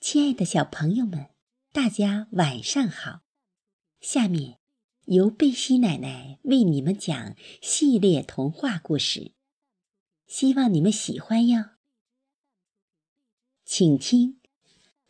[0.00, 1.28] 亲爱的小朋友们，
[1.72, 3.20] 大家晚上好！
[4.00, 4.58] 下面
[5.04, 9.34] 由贝西奶奶为你们讲系列童话故事，
[10.26, 11.72] 希望你们喜欢哟。
[13.66, 14.40] 请听《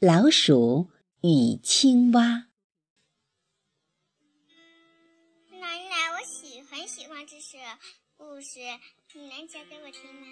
[0.00, 0.90] 老鼠
[1.22, 2.22] 与青蛙》。
[5.60, 7.56] 奶奶，我喜欢喜欢这首
[8.16, 8.58] 故事，
[9.14, 10.26] 你能讲给我听吗？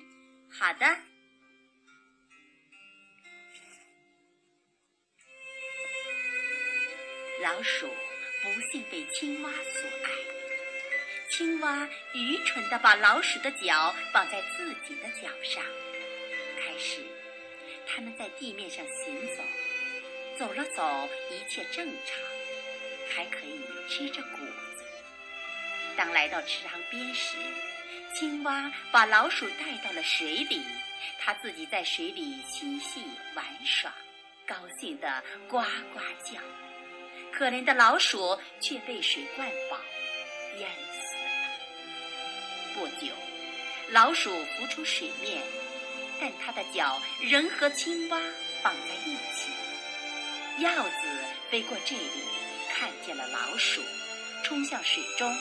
[0.51, 1.18] 好的。
[7.41, 7.87] 老鼠
[8.43, 10.11] 不幸被青蛙所爱，
[11.31, 15.63] 青蛙愚蠢地把老鼠的脚绑在自己的脚上。
[16.57, 17.01] 开始，
[17.87, 19.45] 他们在地面上行走，
[20.37, 22.19] 走了走，一切正常，
[23.15, 24.85] 还可以吃着谷子。
[25.97, 27.37] 当来到池塘边时，
[28.17, 30.61] 青蛙把老鼠带到了水里，
[31.21, 33.01] 它自己在水里嬉戏
[33.35, 33.93] 玩耍，
[34.45, 35.63] 高兴地呱
[35.93, 36.41] 呱叫。
[37.39, 39.79] 可怜的老鼠却被水灌饱，
[40.59, 41.31] 淹死了。
[42.75, 43.13] 不久，
[43.91, 45.41] 老鼠浮出水面，
[46.21, 48.21] 但它的脚仍和青蛙
[48.61, 49.53] 绑在一起。
[50.59, 51.07] 鹞子
[51.49, 52.25] 飞过这里，
[52.75, 53.83] 看见了老鼠，
[54.43, 55.33] 冲向水中，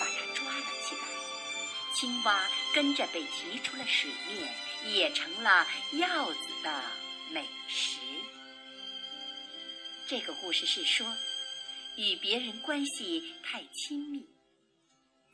[0.00, 1.02] 把它抓了起来。
[1.94, 2.42] 青蛙
[2.74, 4.50] 跟着被提出了水面，
[4.94, 6.82] 也成了鹞子的
[7.30, 7.98] 美食。
[10.08, 11.06] 这个故事是说，
[11.98, 14.26] 与别人关系太亲密，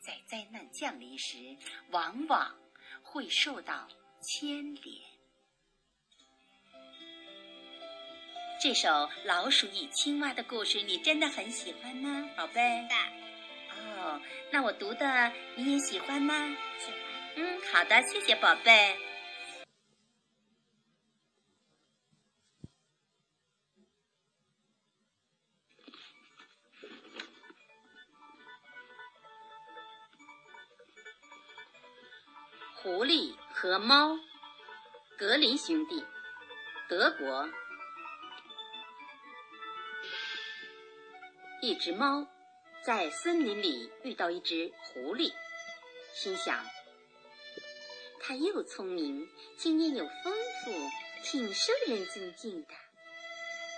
[0.01, 1.37] 在灾难降临时，
[1.91, 2.53] 往往
[3.01, 3.87] 会受到
[4.21, 5.01] 牵连。
[8.61, 8.89] 这首
[9.23, 12.85] 《老鼠与青蛙》的故事，你真的很喜欢吗，宝贝？
[13.71, 14.19] 哦，
[14.51, 16.35] 那我读的你也喜欢吗？
[16.79, 16.99] 喜欢。
[17.37, 19.04] 嗯，好的，谢谢宝贝。
[35.65, 36.05] 兄弟，
[36.87, 37.49] 德国。
[41.59, 42.27] 一只猫
[42.83, 45.33] 在森林里遇到一只狐狸，
[46.13, 46.63] 心想：
[48.19, 49.27] 它又聪明，
[49.57, 50.31] 经验又丰
[50.63, 50.71] 富，
[51.23, 52.75] 挺受人尊敬的。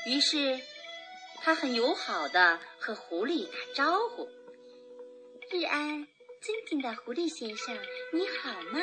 [0.07, 0.59] 于是，
[1.37, 4.29] 它很友好的和狐狸打招呼
[5.49, 6.05] ：“日安。”
[6.43, 7.75] 尊敬的狐狸先生，
[8.13, 8.79] 你好吗？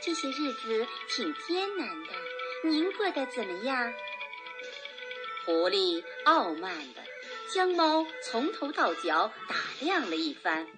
[0.00, 2.12] 这些日子挺艰难的，
[2.64, 3.92] 您过得怎么样？
[5.44, 7.02] 狐狸傲慢的
[7.52, 10.68] 将猫从头到脚打量了一番，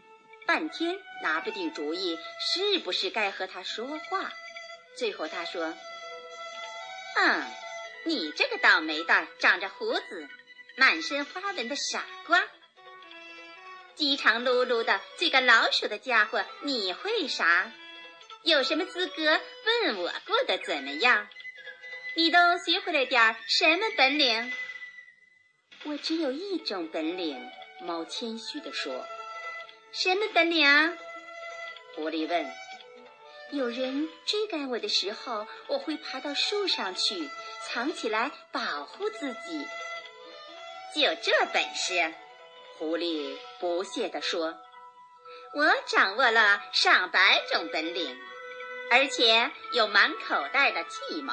[0.47, 4.33] 半天拿不定主意，是不是该和他说话。
[4.97, 5.75] 最后他说
[7.17, 7.45] ：“嗯，
[8.05, 10.29] 你这个倒霉蛋，长着胡子、
[10.77, 12.43] 满身花纹的傻瓜。”
[13.97, 17.71] 饥肠辘辘的这个老鼠的家伙，你会啥？
[18.43, 19.41] 有什么资格
[19.85, 21.29] 问我过得怎么样？
[22.17, 24.53] 你都学会了点什么本领？
[25.85, 27.51] 我只有一种本领。
[27.83, 29.07] 猫谦虚地说
[29.93, 30.67] ：“什么本领？”
[31.97, 32.53] 狐狸问。
[33.53, 37.29] “有人追赶我的时候，我会爬到树上去，
[37.67, 39.67] 藏起来保护自己。
[40.95, 42.13] 就这本事。”
[42.77, 44.59] 狐狸不屑地说
[45.53, 48.17] ：“我掌握了上百种本领，
[48.93, 51.33] 而且有满口袋的计谋。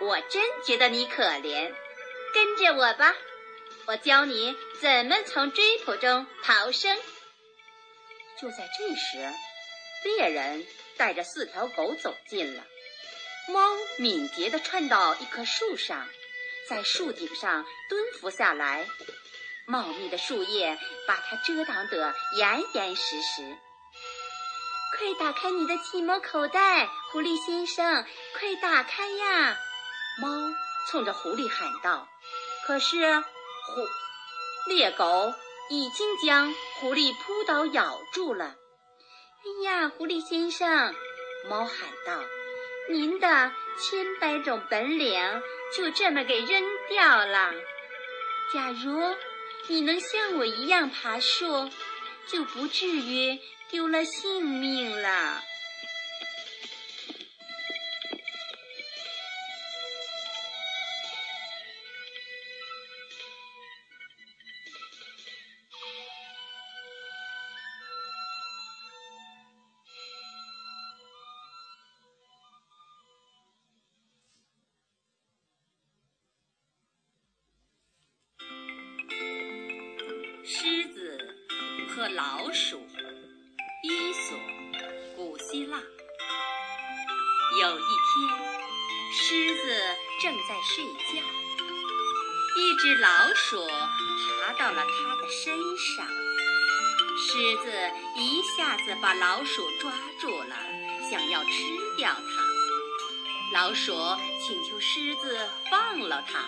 [0.00, 1.74] 我真觉得你可怜，
[2.32, 3.16] 跟着我吧，
[3.86, 6.96] 我教你怎么从追捕中逃生。”
[8.40, 9.34] 就在这时，
[10.04, 10.64] 猎人
[10.96, 12.64] 带着四条狗走近了。
[13.48, 16.08] 猫敏捷地窜到一棵树上，
[16.68, 18.86] 在树顶上蹲伏下来。
[19.68, 23.58] 茂密的树叶把它遮挡得严严实实。
[24.96, 28.04] 快打开你的计谋口袋，狐狸先生！
[28.38, 29.58] 快打开呀！
[30.22, 30.28] 猫
[30.88, 32.08] 冲着狐狸喊道。
[32.66, 33.86] 可是，狐
[34.66, 35.34] 猎狗
[35.68, 38.46] 已经将狐狸扑倒咬住了。
[38.46, 40.94] 哎呀，狐狸先生！
[41.50, 41.76] 猫喊
[42.06, 42.24] 道
[42.90, 45.42] ：“您的千百种本领
[45.76, 47.52] 就这么给扔掉了。
[48.54, 49.14] 假如……”
[49.70, 51.70] 你能像我一样爬树，
[52.26, 53.38] 就不至于
[53.70, 55.42] 丢了性命了。
[80.50, 81.36] 狮子
[81.94, 82.80] 和老鼠，
[83.82, 84.34] 伊索，
[85.14, 85.78] 古希腊。
[87.60, 88.32] 有一天，
[89.12, 89.78] 狮子
[90.22, 91.22] 正在睡觉，
[92.56, 96.08] 一只老鼠爬到了它的身上，
[97.18, 97.70] 狮子
[98.16, 100.56] 一下子把老鼠抓住了，
[101.10, 101.50] 想要吃
[101.98, 103.52] 掉它。
[103.52, 103.92] 老鼠
[104.40, 106.40] 请求狮子放了它，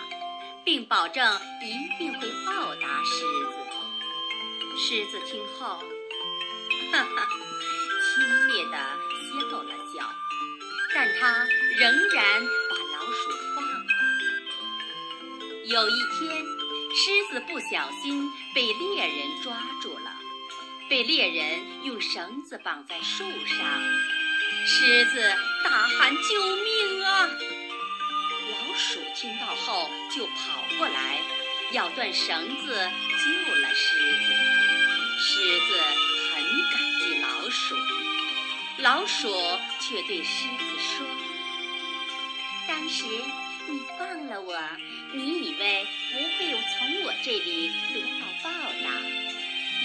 [0.65, 3.61] 并保证一定会报答狮子。
[4.83, 5.77] 狮子听后，
[6.91, 7.27] 哈哈，
[8.01, 8.77] 轻蔑地
[9.29, 10.11] 笑了笑，
[10.95, 11.45] 但他
[11.77, 13.85] 仍然把老鼠放了。
[15.67, 16.43] 有一天，
[16.95, 20.15] 狮子不小心被猎人抓住了，
[20.89, 23.81] 被猎人用绳子绑在树上。
[24.65, 25.21] 狮子
[25.63, 27.29] 大喊：“救命啊！”
[28.51, 31.21] 老鼠听到后就跑过来，
[31.73, 34.50] 咬断绳子救了狮子。
[35.23, 35.79] 狮子
[36.33, 37.75] 很感激老鼠，
[38.79, 39.31] 老鼠
[39.79, 41.05] 却对狮子说
[42.67, 43.05] ：“当时
[43.69, 44.59] 你放了我，
[45.13, 48.49] 你以为不会从我这里得到报
[48.83, 48.89] 答。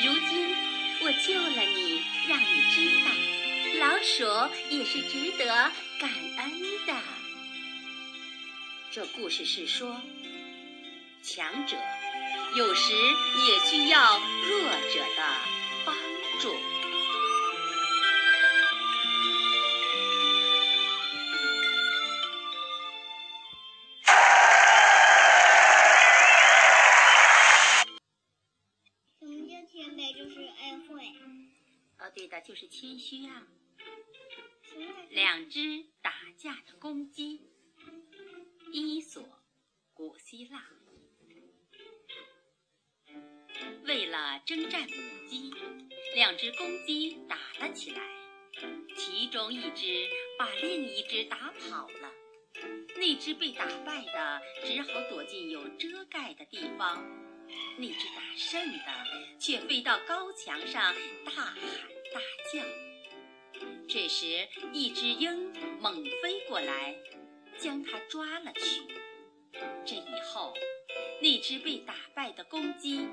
[0.03, 0.56] 如今
[1.03, 3.11] 我救了你，让你知道，
[3.79, 4.25] 老鼠
[4.75, 5.44] 也是值得
[6.00, 6.50] 感恩
[6.87, 6.94] 的。”
[8.91, 10.00] 这故事是说，
[11.23, 11.77] 强者。
[12.56, 15.41] 有时也需要弱者的
[15.85, 15.94] 帮
[16.41, 16.55] 助。
[29.20, 30.17] 什么叫谦卑？
[30.17, 31.12] 就是恩惠。
[31.99, 33.47] 哦，对的，就是谦虚啊。
[35.11, 37.43] 两只打架的公鸡，
[38.73, 39.23] 伊索，
[39.93, 40.64] 古希腊。
[43.96, 45.50] 为了征战母鸡，
[46.14, 48.02] 两只公鸡打了起来。
[48.94, 50.06] 其中一只
[50.38, 52.12] 把另一只打跑了，
[52.98, 57.02] 那只被打败的只好躲进有遮盖的地方。
[57.78, 58.84] 那只打胜的
[59.40, 60.94] 却飞到高墙上
[61.25, 61.54] 大喊
[62.12, 62.20] 大
[62.52, 62.62] 叫。
[63.88, 66.94] 这时，一只鹰猛飞过来，
[67.58, 68.82] 将它抓了去。
[69.87, 70.52] 这以后，
[71.22, 73.06] 那只被打败的公鸡。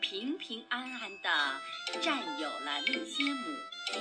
[0.00, 1.60] 平平安安地
[2.00, 3.56] 占有了那些母
[3.86, 3.98] 鸡。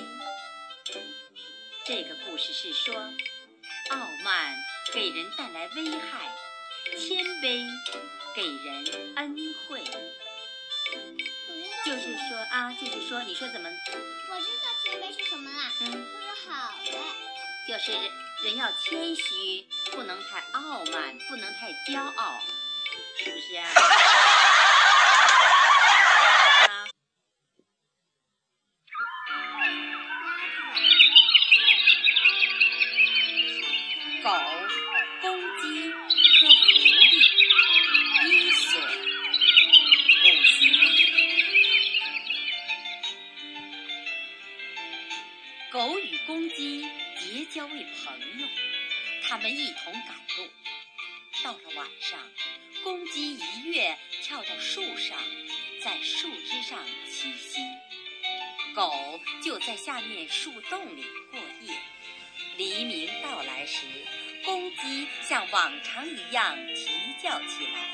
[1.85, 2.95] 这个故事是说，
[3.89, 4.55] 傲慢
[4.94, 6.31] 给人带来危害，
[6.97, 7.65] 谦卑
[8.35, 9.35] 给人恩
[9.67, 9.83] 惠。
[11.85, 13.69] 就是说啊，就是说，你说怎么？
[13.69, 15.71] 我知道谦卑是什么啦。
[15.81, 16.91] 嗯，就是好的。
[17.67, 17.91] 就是
[18.44, 22.41] 人要谦虚，不能太傲慢，不能太骄傲，
[23.17, 23.69] 是不是啊？
[49.47, 50.49] 们一同赶路。
[51.41, 52.19] 到了晚上，
[52.83, 55.18] 公鸡一跃跳到树上，
[55.81, 57.61] 在树枝上栖息，
[58.75, 58.92] 狗
[59.42, 61.73] 就在下面树洞里过夜。
[62.57, 63.85] 黎明到来时，
[64.44, 66.89] 公鸡像往常一样啼
[67.23, 67.94] 叫起来。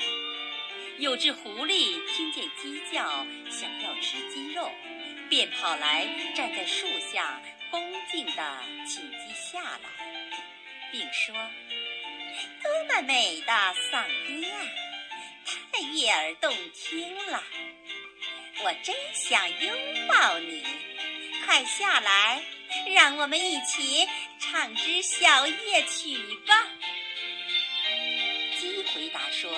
[0.98, 4.72] 有只狐狸听见鸡叫，想要吃鸡肉，
[5.28, 10.03] 便跑来站在树下，恭敬地请鸡下来，
[10.94, 11.34] 并说
[12.62, 13.52] ：“多么美的
[13.90, 14.60] 嗓音啊，
[15.72, 17.42] 太悦耳动听了！
[18.62, 20.62] 我真想拥抱你，
[21.44, 22.44] 快下来，
[22.94, 24.08] 让我们一起。”
[24.38, 26.68] 唱支小夜曲吧。
[28.60, 29.50] 鸡回答说：“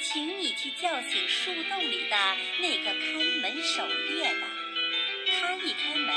[0.00, 4.46] 请你去叫醒树洞里的那个看门守夜的，
[5.40, 6.14] 他一开门，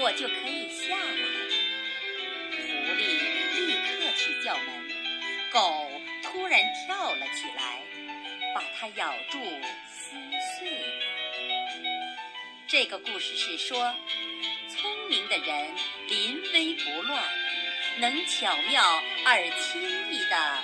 [0.00, 1.30] 我就可以下来。”
[3.00, 4.88] 立刻去叫门，
[5.52, 5.90] 狗
[6.22, 7.82] 突然跳了起来，
[8.54, 9.38] 把它咬住
[9.88, 10.16] 撕
[10.58, 10.86] 碎了。
[12.66, 13.94] 这个故事是说。
[14.72, 15.68] 聪明的人
[16.08, 17.22] 临危不乱，
[17.98, 20.58] 能巧妙而轻易的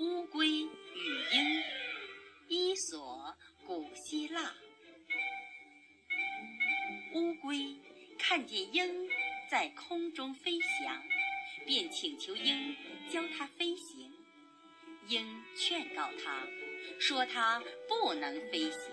[0.00, 0.68] 乌龟与
[1.32, 1.62] 鹰
[2.48, 3.36] 伊索
[3.66, 4.54] 古希腊。
[7.14, 7.76] 乌龟
[8.18, 9.08] 看见鹰
[9.50, 11.02] 在空中飞翔
[11.66, 12.74] 便请求鹰
[13.10, 14.10] 教它飞行。
[15.08, 16.46] 鹰劝告它
[16.98, 18.90] 说它不能飞行。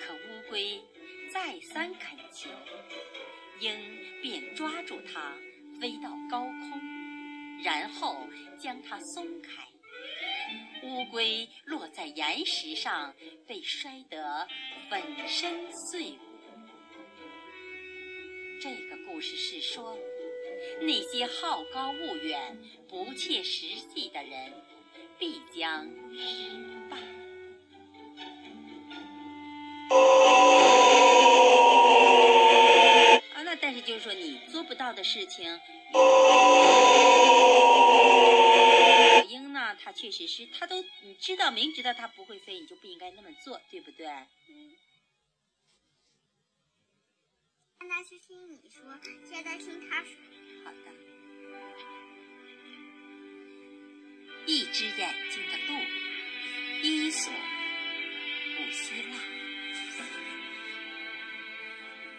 [0.00, 0.82] 可乌龟
[1.32, 2.50] 再三恳求
[3.60, 3.72] 鹰
[4.20, 5.36] 便抓住它
[5.80, 6.99] 飞到高空。
[7.62, 8.16] 然后
[8.58, 9.50] 将它松开。
[10.82, 13.14] 乌龟落在岩石上，
[13.46, 14.48] 被摔得
[14.88, 16.18] 粉身碎骨。
[18.62, 19.96] 这个故事是说，
[20.80, 24.52] 那些好高骛远、不切实际的人，
[25.18, 26.50] 必将失
[26.90, 26.96] 败。
[33.34, 35.60] 啊，那但是就是说，你做不到的事情。
[39.90, 44.06] 他确实是，他都你知道，明知道他不会飞，你就不应该那么做，对不对？
[44.06, 44.76] 嗯。
[47.80, 48.84] 让他去听你说，
[49.28, 50.12] 现在听他说。
[50.64, 50.92] 好的。
[54.46, 55.74] 一只眼睛的鹿，
[56.84, 59.18] 伊索，古希腊。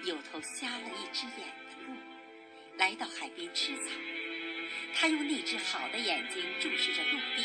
[0.03, 1.95] 有头瞎了一只眼的鹿，
[2.77, 3.91] 来到海边吃草。
[4.93, 7.43] 他用那只好的眼睛注视着陆地，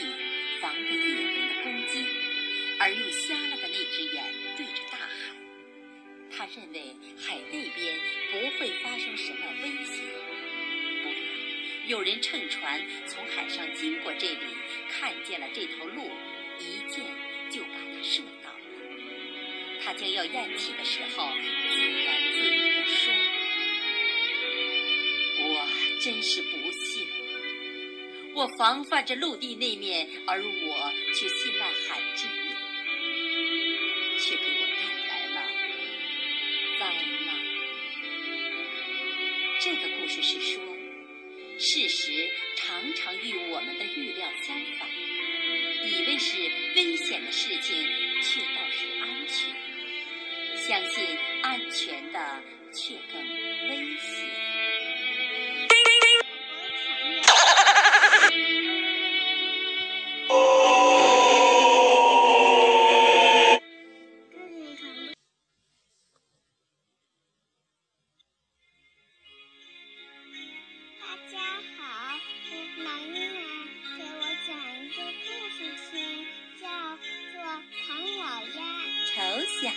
[0.61, 2.05] 防备猎人的攻击，
[2.79, 4.25] 而用瞎了的那只眼
[4.57, 5.09] 对着大海。
[6.31, 7.99] 他认为海那边
[8.31, 10.05] 不会发生什么危险。
[11.03, 11.19] 不料，
[11.87, 14.55] 有人乘船从海上经过这里，
[14.91, 16.11] 看见了这头鹿，
[16.59, 17.05] 一箭
[17.51, 18.57] 就把它射到了。
[19.83, 21.33] 他将要咽气的时候，
[21.73, 23.15] 自言自语地说
[25.49, 25.67] ：“我
[26.03, 26.66] 真是不。”
[28.37, 32.55] 我防范着陆地那面，而我却信赖海之面，
[34.21, 35.41] 却给我带来了
[36.79, 36.85] 灾
[37.25, 37.35] 难。
[39.59, 40.63] 这个故事是说，
[41.59, 44.87] 事实常常与我们的预料相反，
[45.89, 46.37] 以为是
[46.77, 47.75] 危险的事情，
[48.23, 49.51] 却倒是安全；
[50.59, 53.19] 相信安全的，却更
[53.71, 54.56] 危险。
[79.61, 79.71] 小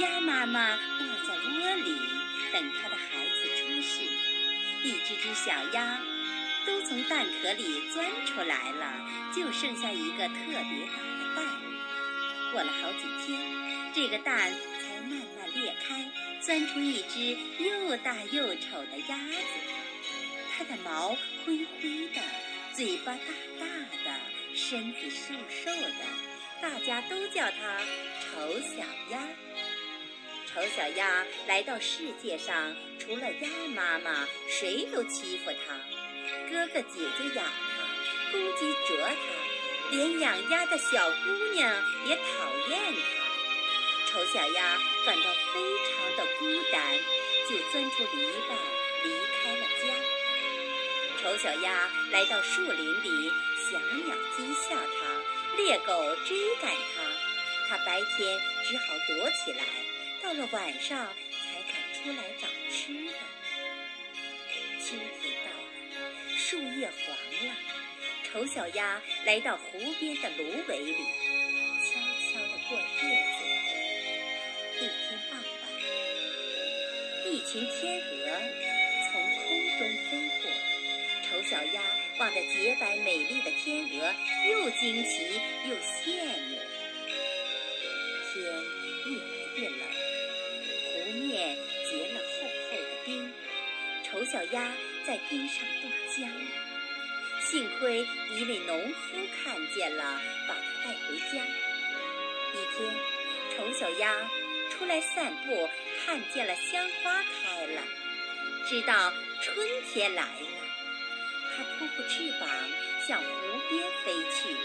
[0.00, 0.78] 鸭妈妈卧
[1.26, 1.96] 在窝里，
[2.52, 4.02] 等它的孩子出世。
[4.84, 6.00] 一只只小鸭
[6.66, 8.92] 都从蛋壳里钻出来了，
[9.34, 11.44] 就剩下一个特别大的蛋。
[12.52, 13.40] 过了好几天，
[13.94, 16.10] 这个蛋才慢慢裂开，
[16.40, 19.34] 钻出一只又大又丑的鸭子。
[20.56, 22.20] 它的毛灰灰的，
[22.78, 23.18] 嘴巴大
[23.58, 23.66] 大
[24.04, 24.20] 的，
[24.54, 27.80] 身子瘦瘦的，大家都叫它
[28.20, 29.18] 丑小鸭。
[30.46, 35.74] 丑小鸭来到世界上，除了鸭妈妈，谁都欺负它。
[36.48, 42.22] 哥哥姐姐养它，公鸡啄它，连养鸭的小姑娘也讨
[42.70, 44.12] 厌它。
[44.12, 46.96] 丑小鸭感到非常的孤单，
[47.50, 48.54] 就钻出篱笆
[49.02, 49.10] 离
[49.42, 50.17] 开了家。
[51.28, 53.30] 丑小鸭来到树林里，
[53.70, 57.02] 小鸟讥笑它，猎狗追赶它，
[57.68, 59.62] 它白天只好躲起来。
[60.22, 63.12] 到了晚上才敢出来找吃的。
[64.80, 65.68] 秋天到了，
[66.34, 67.14] 树叶黄
[67.46, 67.54] 了，
[68.24, 70.94] 丑小鸭来到湖边的芦苇里，
[71.84, 72.00] 悄
[72.32, 73.04] 悄地过日
[73.36, 73.44] 子。
[74.78, 75.44] 一天傍晚，
[77.26, 78.24] 一群天鹅
[79.10, 79.44] 从空
[79.78, 80.48] 中飞过，
[81.38, 81.80] 丑小鸭
[82.18, 84.12] 望着洁白美丽的天鹅，
[84.50, 86.58] 又惊奇又羡慕。
[88.32, 88.42] 天
[89.06, 89.78] 越来越冷。
[90.82, 91.56] 湖面
[91.88, 93.32] 结了厚厚的冰，
[94.02, 94.72] 丑小鸭
[95.06, 96.50] 在冰上冻僵了。
[97.40, 98.04] 幸亏
[98.34, 101.46] 一位农夫看见了，把它带回家。
[102.52, 102.92] 一天，
[103.56, 104.28] 丑小鸭
[104.70, 105.70] 出来散步，
[106.04, 107.80] 看见了鲜花开了，
[108.66, 109.56] 知道春
[109.92, 110.57] 天来了。
[111.58, 112.48] 它扑扑翅膀
[113.04, 113.26] 向湖
[113.68, 114.56] 边飞去，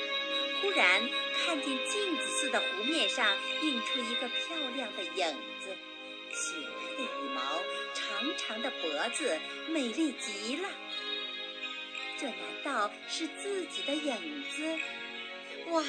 [0.62, 1.02] 忽然
[1.44, 5.76] 看见镜子似的湖面上映出一个漂亮的影子。
[6.30, 7.42] 雪白的羽毛，
[7.96, 10.70] 长长的脖子，美丽极了。
[12.20, 14.80] 这难道是自己的影子？
[15.72, 15.84] 哇！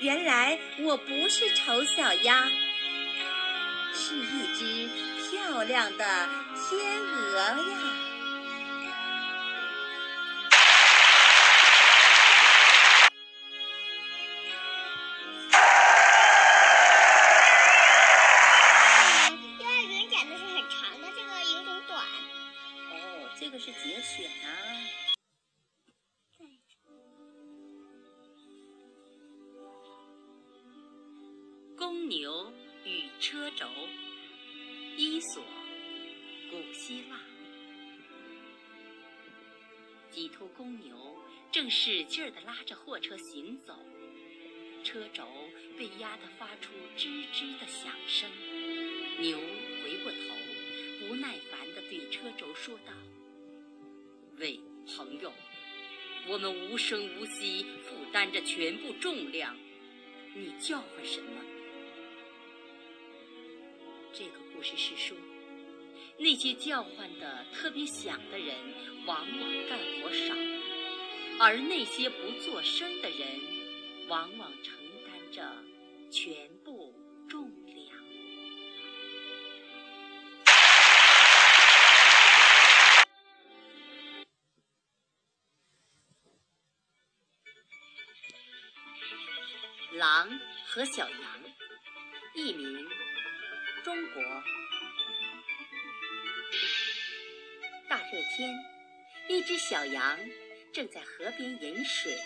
[0.00, 2.48] 原来我不是丑小鸭，
[3.92, 4.88] 是一只
[5.30, 8.07] 漂亮的天鹅呀！
[36.50, 37.20] 古希腊。
[40.10, 41.18] 几头公牛
[41.52, 43.78] 正使劲儿地拉着货车行走，
[44.82, 45.24] 车轴
[45.78, 48.30] 被压得发出吱吱的响声。
[49.20, 49.38] 牛
[49.82, 50.18] 回过头，
[51.00, 52.92] 不耐烦地对车轴说道
[54.38, 55.32] ：“喂，朋友，
[56.28, 59.56] 我们无声无息负担着全部重量，
[60.34, 61.44] 你叫唤什么？”
[64.14, 65.16] 这个故事是说，
[66.20, 68.54] 那些叫唤的特别响的人，
[69.06, 70.34] 往往干活少，
[71.38, 73.28] 而那些不做声的人，
[74.08, 74.74] 往往承
[75.06, 75.48] 担着
[76.10, 76.92] 全部
[77.28, 77.78] 重量。
[89.92, 90.28] 狼
[90.66, 91.20] 和小羊，
[92.34, 92.88] 译名。
[93.84, 94.22] 中国
[98.10, 98.58] 热天，
[99.28, 100.18] 一只小羊
[100.72, 102.16] 正在河边饮水，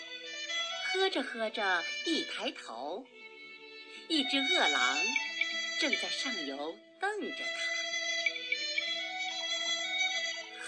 [0.85, 3.05] 喝着喝着，一抬头，
[4.07, 4.97] 一只饿狼
[5.81, 7.43] 正在上游瞪着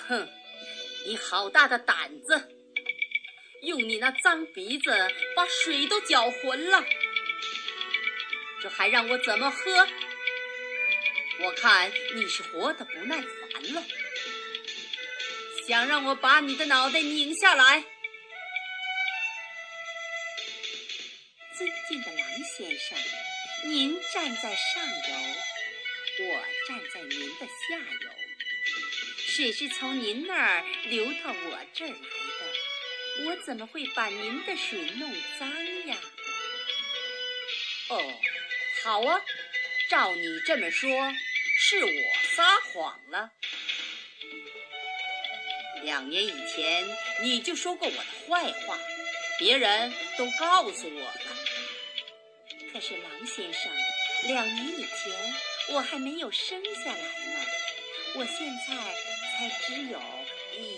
[0.06, 0.16] 它。
[0.18, 0.30] 哼，
[1.06, 2.52] 你好大的胆子！
[3.62, 4.92] 用你那脏鼻子
[5.34, 6.84] 把水都搅浑了，
[8.62, 9.88] 这还让我怎么喝？
[11.40, 13.82] 我看你是活得不耐烦了，
[15.68, 17.84] 想让我把你的脑袋拧下来。
[21.58, 22.98] 尊敬的狼先生，
[23.64, 28.10] 您站在上游，我站在您的下游，
[29.18, 35.50] 水是从您那儿流到我这儿来的，我怎么会把您的水弄脏
[35.88, 35.98] 呀？
[37.90, 38.22] 哦，
[38.84, 39.20] 好啊。
[39.88, 40.90] 照你这么说，
[41.60, 41.92] 是我
[42.36, 43.32] 撒谎了。
[45.86, 46.86] 两年以前
[47.22, 48.78] 你就说过我的坏话，
[49.38, 51.22] 别人都告诉我了。
[52.74, 53.72] 可是狼先生，
[54.24, 55.36] 两年以前
[55.70, 57.46] 我还没有生下来呢，
[58.16, 58.76] 我现在
[59.38, 60.02] 才只有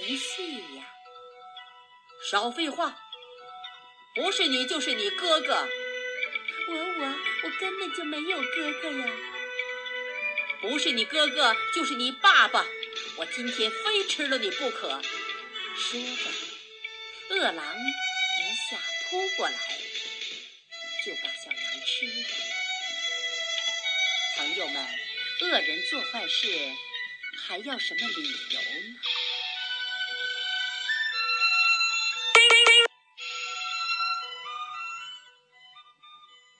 [0.05, 0.93] 一岁呀。
[2.29, 2.97] 少废话，
[4.13, 5.67] 不是你就是你哥哥。
[6.69, 9.07] 我我我根本就没有哥哥呀！
[10.59, 12.65] 不是你哥哥就是你爸爸，
[13.19, 15.01] 我今天非吃了你不可！
[15.75, 18.77] 说着，饿狼一下
[19.09, 19.57] 扑过来，
[21.03, 22.27] 就把小羊吃了。
[24.35, 24.87] 朋友们，
[25.41, 26.47] 恶人做坏事
[27.47, 28.99] 还要什么理由呢？